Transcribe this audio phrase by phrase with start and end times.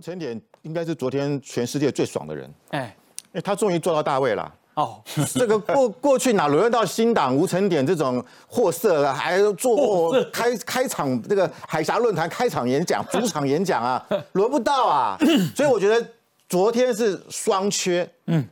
[0.00, 4.50] 吴成典应该是昨天全世界最爽的人，哎，因为他终于做到大位了。
[4.72, 4.98] 哦，
[5.34, 14.02] 这个过过去哪轮得到新党吴成典这种货色，还做过开开场这个海峡论坛开场演讲、 主场演讲啊，
[14.32, 15.18] 轮不到啊。
[15.54, 16.02] 所以我觉得
[16.48, 18.42] 昨天是双缺，嗯，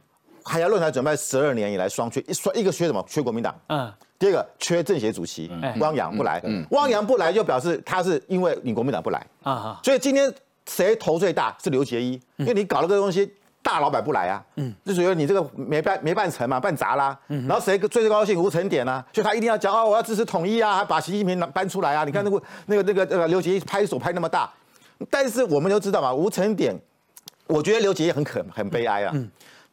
[0.45, 3.03] 海峡论坛准备十二年以来双缺，一双一个缺什么？
[3.09, 6.43] 缺国民党，嗯，第二个缺政协主席汪洋不来，
[6.73, 9.27] 汪洋不来就表示他是因为你国民党不来。
[9.45, 10.31] 啊，所以今天
[10.69, 13.33] 谁头最大是刘杰一，因为你搞了个东西，
[13.63, 24.51] 大老板不来啊，嗯，就觉得你这个没办没办成嘛，办砸啦，然后谁最最高兴吴成典啊，所以他一定要讲哦，我要支持统一啊，把习近平搬出来啊，你看那个那个那个呃刘杰一拍手拍那么大，
[25.11, 26.79] 但是我们都知道嘛，吴成典，
[27.47, 29.15] 我觉得刘杰一很可很悲哀啊。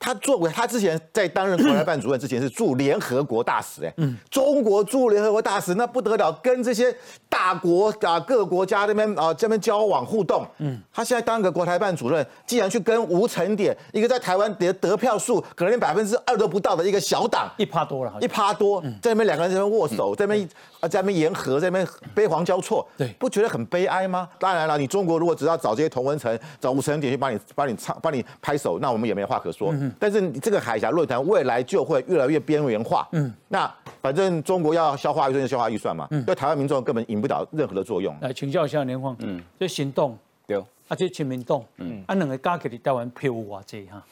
[0.05, 3.93] 他作为他之前在担任国台办主任之前是驻联合国大使，哎，
[4.29, 6.95] 中国驻联合国大使那不得了，跟这些
[7.27, 20.47] 大国啊各国家那边啊这边交往互动，嗯，他现在当个国台办主任，竟然去跟吴成典一个在台湾得得票数可能连百分之二都不到的一个小党，一趴多了，一趴多，在那边两个人在那边握手，在那边
[20.81, 24.29] 啊在那边言和，在那边悲惶交错，对，不觉得很悲哀吗？
[24.37, 29.73] 当然了，你中国如果只要找这些同文层，找吴成典去帮你帮你唱帮你拍手，那我们也没有话可说。
[29.99, 33.07] 但是你这个海峡论坛未来就会越来越边缘化。
[33.11, 33.71] 嗯，那
[34.01, 38.15] 反正中国要消化预算就消化预算嘛，嗯对台湾民众根本引不了任何的作用。
[38.21, 44.03] 来请教一下年晃，嗯，这行动对，啊，这亲民党，嗯，啊，两个加起来台湾票有偌济哈？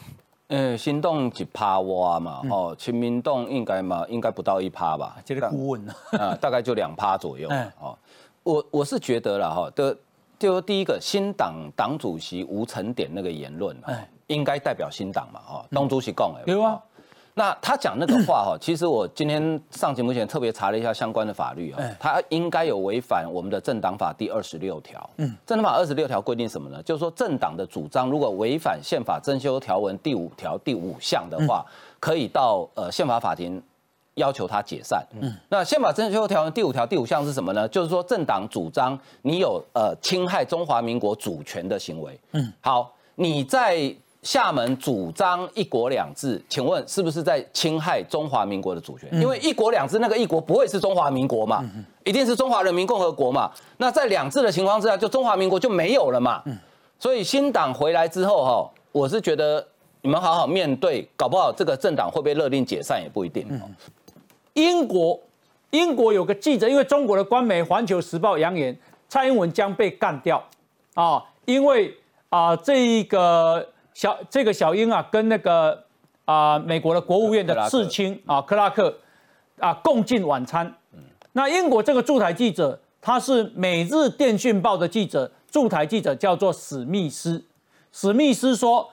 [0.48, 5.18] 呃，行动一趴哇嘛，哦，亲民党应该嘛，应该不到一趴吧？
[5.26, 7.50] 这个顾问啊，大概就两趴左右。
[7.80, 7.98] 哦，
[8.44, 9.96] 我我是觉得了哈，的
[10.38, 14.10] 就第一个新党党主席吴成典那个言论，哎。
[14.28, 15.40] 应该代表新党嘛？
[15.40, 16.42] 哈，东主席讲的。
[16.52, 16.82] 有啊。
[17.36, 25.10] 那他讲那个话哈， 其实我今天上节目前特别查了一下相关的法律啊，他应该有违反我们的政党法第二十六条。
[25.18, 25.36] 嗯。
[25.44, 26.80] 政党法二十六条规定什么呢？
[26.84, 31.66] 就是说政党的主张如果违反宪法增修条文第五条第五项的话，
[32.00, 33.60] 可以到呃宪法法庭
[34.14, 35.04] 要求他解散。
[35.20, 35.34] 嗯。
[35.50, 37.68] 那宪法增修条文第五条第五项是什么呢？
[37.68, 42.20] 就是说政党主张你有呃侵害中华民国主权的行为。
[42.34, 42.54] 嗯。
[42.62, 43.92] 好，你在。
[44.24, 49.10] 厦门主张一国两制，请问是不是在侵害中华民国的主权？
[49.22, 51.62] 因为一国两制那个一国不会是中华民国嘛，
[52.06, 53.52] 一定是中华人民共和国嘛。
[53.78, 56.42] 那在两制的情况之下，就中华民国就没有了嘛。
[56.98, 59.68] 所以新党回来之后哈，我是觉得
[60.02, 63.46] 你们好好面对，搞不好这个政党会被勒令解散也不一定。
[64.54, 65.20] 英国，
[65.72, 68.74] 英国有个记者，因为中国的官媒《环球时报》扬言
[69.10, 70.42] 蔡英文将被干掉
[70.94, 71.94] 啊，因为
[72.30, 73.68] 啊这一个。
[73.94, 75.84] 小这个小英啊，跟那个
[76.26, 78.98] 啊美国的国务院的次卿啊克拉克
[79.60, 80.76] 啊共进晚餐。
[81.34, 87.44] 那英国这个驻台记者，他是《每日电讯报》的记者，驻台记者叫做史密斯。
[87.92, 88.90] 史密斯说：“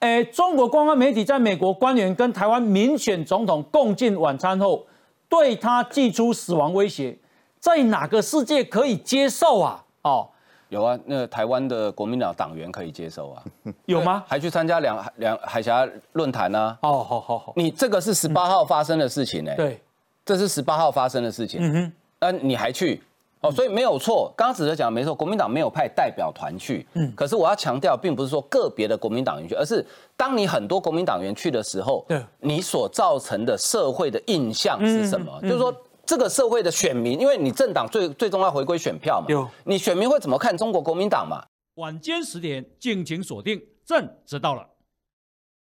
[0.00, 4.86] 哎，中国官方媒体在美国官员跟台湾民选总统共进晚餐后，
[5.28, 7.16] 对他寄出死亡威胁，
[7.58, 10.28] 在哪个世界可以接受啊？”哦。
[10.68, 13.42] 有啊，那台湾的国民党党员可以接受啊？
[13.86, 14.24] 有吗？
[14.26, 16.78] 还去参加两两海峡论坛呢？
[16.82, 17.52] 哦，好好好。
[17.54, 19.54] 你这个是十八号发生的事情呢？
[19.56, 19.80] 对，
[20.24, 21.60] 这是十八号发生的事情。
[21.62, 23.00] 嗯哼，那你还去？
[23.42, 24.32] 哦，所以没有错。
[24.36, 26.84] 刚刚只是讲没错，国民党没有派代表团去。
[26.94, 35.38] 嗯，可是我要强调，并不是说个别的国民党员去，而是当你很多国民党员去的时候，对，你所造成的社会的印象是什么？
[35.42, 35.72] 就是说。
[36.06, 39.26] 这个社会的选民，因为你政党最最终要回归选票嘛，
[39.64, 41.44] 你选民会怎么看中国国民党嘛？
[41.74, 44.66] 晚间十点，敬请锁定，朕知道了。